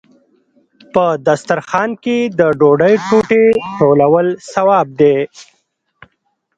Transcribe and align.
په 0.93 1.05
دسترخان 1.27 1.89
کې 2.03 2.17
د 2.39 2.41
ډوډۍ 2.59 2.95
ټوټې 3.07 3.45
ټولول 3.79 4.25
ثواب 4.51 4.87
دی. 4.99 5.17